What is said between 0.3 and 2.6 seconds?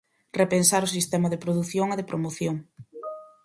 Repensar o sistema de produción e de promoción.